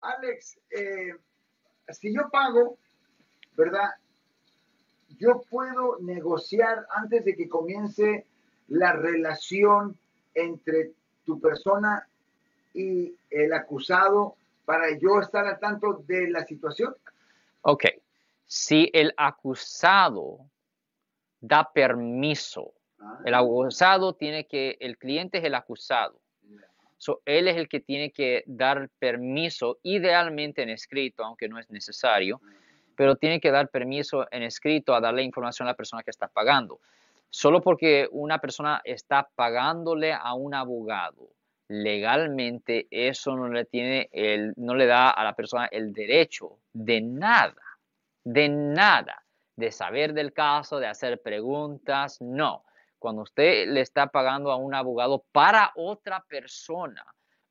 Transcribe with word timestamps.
Alex, 0.00 0.58
eh, 0.70 1.14
si 1.88 2.14
yo 2.14 2.28
pago, 2.30 2.78
¿verdad? 3.56 3.90
Yo 5.18 5.42
puedo 5.50 5.98
negociar 6.00 6.86
antes 6.90 7.24
de 7.24 7.34
que 7.34 7.48
comience 7.48 8.26
la 8.68 8.92
relación 8.92 9.96
entre 10.34 10.92
tu 11.24 11.40
persona 11.40 12.06
y 12.74 13.16
el 13.30 13.52
acusado 13.52 14.36
para 14.64 14.96
yo 14.98 15.20
estar 15.20 15.46
al 15.46 15.58
tanto 15.58 16.04
de 16.06 16.30
la 16.30 16.44
situación. 16.44 16.94
Ok, 17.62 17.86
si 18.46 18.90
el 18.92 19.12
acusado 19.16 20.38
da 21.40 21.70
permiso, 21.72 22.74
Ah, 23.00 23.20
el 23.24 23.34
acusado 23.34 24.14
tiene 24.14 24.46
que, 24.46 24.76
el 24.80 24.98
cliente 24.98 25.38
es 25.38 25.44
el 25.44 25.54
acusado. 25.54 26.20
So, 26.98 27.22
él 27.24 27.48
es 27.48 27.56
el 27.56 27.68
que 27.68 27.80
tiene 27.80 28.10
que 28.10 28.42
dar 28.46 28.90
permiso, 28.98 29.78
idealmente 29.82 30.62
en 30.62 30.68
escrito, 30.68 31.24
aunque 31.24 31.48
no 31.48 31.58
es 31.58 31.70
necesario, 31.70 32.40
pero 32.96 33.14
tiene 33.14 33.40
que 33.40 33.52
dar 33.52 33.68
permiso 33.68 34.26
en 34.32 34.42
escrito 34.42 34.94
a 34.94 35.00
darle 35.00 35.22
información 35.22 35.68
a 35.68 35.70
la 35.70 35.76
persona 35.76 36.02
que 36.02 36.10
está 36.10 36.26
pagando. 36.26 36.80
Solo 37.30 37.62
porque 37.62 38.08
una 38.10 38.38
persona 38.38 38.80
está 38.84 39.28
pagándole 39.34 40.12
a 40.12 40.34
un 40.34 40.54
abogado 40.54 41.30
legalmente, 41.68 42.88
eso 42.90 43.36
no 43.36 43.48
le 43.48 43.66
tiene 43.66 44.08
no 44.56 44.74
le 44.74 44.86
da 44.86 45.10
a 45.10 45.22
la 45.22 45.34
persona 45.34 45.66
el 45.66 45.92
derecho 45.92 46.58
de 46.72 47.02
nada, 47.02 47.62
de 48.24 48.48
nada, 48.48 49.22
de 49.54 49.70
saber 49.70 50.14
del 50.14 50.32
caso, 50.32 50.80
de 50.80 50.86
hacer 50.86 51.20
preguntas, 51.20 52.20
no. 52.20 52.64
Cuando 52.98 53.22
usted 53.22 53.68
le 53.68 53.80
está 53.80 54.08
pagando 54.08 54.50
a 54.50 54.56
un 54.56 54.74
abogado 54.74 55.24
para 55.32 55.72
otra 55.76 56.24
persona, 56.28 57.04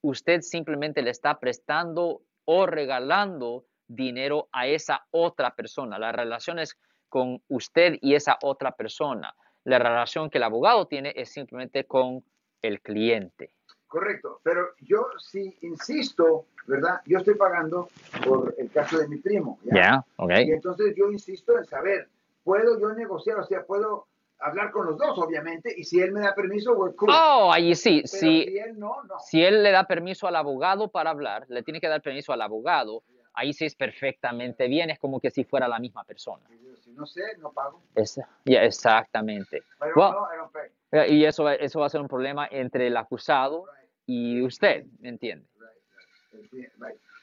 usted 0.00 0.40
simplemente 0.40 1.02
le 1.02 1.10
está 1.10 1.38
prestando 1.38 2.22
o 2.44 2.66
regalando 2.66 3.66
dinero 3.86 4.48
a 4.52 4.66
esa 4.66 5.06
otra 5.10 5.54
persona. 5.54 5.98
La 5.98 6.12
relación 6.12 6.58
es 6.58 6.78
con 7.08 7.42
usted 7.48 7.98
y 8.00 8.14
esa 8.14 8.38
otra 8.42 8.72
persona. 8.72 9.34
La 9.64 9.78
relación 9.78 10.30
que 10.30 10.38
el 10.38 10.44
abogado 10.44 10.86
tiene 10.86 11.12
es 11.16 11.30
simplemente 11.30 11.84
con 11.84 12.24
el 12.60 12.80
cliente. 12.80 13.52
Correcto, 13.86 14.40
pero 14.42 14.70
yo 14.80 15.06
sí 15.18 15.56
insisto, 15.62 16.46
¿verdad? 16.66 17.00
Yo 17.06 17.18
estoy 17.18 17.34
pagando 17.34 17.88
por 18.26 18.54
el 18.58 18.70
caso 18.70 18.98
de 18.98 19.06
mi 19.06 19.18
primo. 19.18 19.58
¿Ya? 19.62 20.04
¿Ok? 20.16 20.32
Y 20.44 20.52
entonces 20.52 20.94
yo 20.96 21.10
insisto 21.12 21.56
en 21.56 21.64
saber, 21.64 22.08
¿puedo 22.42 22.78
yo 22.80 22.92
negociar? 22.92 23.38
O 23.38 23.44
sea, 23.44 23.64
puedo 23.64 24.08
hablar 24.44 24.70
con 24.70 24.86
los 24.86 24.98
dos, 24.98 25.16
obviamente, 25.18 25.72
y 25.76 25.84
si 25.84 26.00
él 26.00 26.12
me 26.12 26.20
da 26.20 26.34
permiso, 26.34 26.72
we're 26.74 26.94
cool. 26.96 27.10
Oh, 27.10 27.50
ahí 27.52 27.74
sí. 27.74 28.02
pero 28.02 28.08
Si, 28.08 28.44
si 28.44 28.58
él 28.58 28.78
no, 28.78 29.02
no. 29.04 29.18
si 29.18 29.42
él 29.44 29.62
le 29.62 29.70
da 29.70 29.84
permiso 29.86 30.26
al 30.26 30.36
abogado 30.36 30.88
para 30.88 31.10
hablar, 31.10 31.46
le 31.48 31.62
tiene 31.62 31.80
que 31.80 31.88
dar 31.88 32.02
permiso 32.02 32.32
al 32.32 32.42
abogado, 32.42 33.02
ahí 33.32 33.52
sí 33.52 33.64
es 33.64 33.74
perfectamente 33.74 34.68
bien, 34.68 34.90
es 34.90 34.98
como 34.98 35.18
que 35.20 35.30
si 35.30 35.44
fuera 35.44 35.66
la 35.66 35.78
misma 35.78 36.04
persona. 36.04 36.42
Si 36.82 36.90
no 36.92 37.06
sé, 37.06 37.22
no 37.38 37.50
pago. 37.52 37.80
Es- 37.94 38.20
ya, 38.44 38.62
exactamente. 38.64 39.62
Well, 39.80 40.14
pay. 40.52 40.68
Eh, 40.92 41.12
Y 41.14 41.24
eso, 41.24 41.44
va- 41.44 41.54
eso 41.54 41.80
va 41.80 41.86
a 41.86 41.88
ser 41.88 42.00
un 42.00 42.08
problema 42.08 42.46
entre 42.50 42.86
el 42.86 42.96
acusado 42.96 43.64
y 44.06 44.42
usted, 44.42 44.84
¿me 45.00 45.08
entiende? 45.08 45.46
Right, 45.58 46.52
right. 46.52 46.72
Right. 46.78 46.96